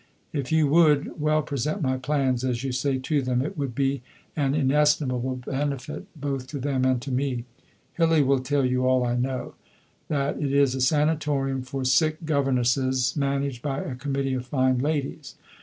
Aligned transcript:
If 0.33 0.51
you 0.51 0.65
would 0.65 1.21
"well 1.21 1.43
present" 1.43 1.83
my 1.83 1.95
plans, 1.95 2.43
as 2.43 2.63
you 2.63 2.71
say, 2.71 2.97
to 2.97 3.21
them, 3.21 3.43
it 3.43 3.55
would 3.55 3.75
be 3.75 4.01
an 4.35 4.55
inestimable 4.55 5.35
benefit 5.45 6.07
both 6.19 6.47
to 6.47 6.59
them 6.59 6.85
and 6.85 6.99
to 7.03 7.11
me.... 7.11 7.45
Hillie 7.93 8.23
will 8.23 8.39
tell 8.39 8.65
you 8.65 8.87
all 8.87 9.05
I 9.05 9.15
know 9.15 9.53
that 10.07 10.41
it 10.41 10.51
is 10.51 10.73
a 10.73 10.81
Sanatorium 10.81 11.61
for 11.61 11.85
sick 11.85 12.25
governesses 12.25 13.15
managed 13.15 13.61
by 13.61 13.79
a 13.81 13.93
Committee 13.93 14.33
of 14.33 14.47
fine 14.47 14.79
ladies. 14.79 15.35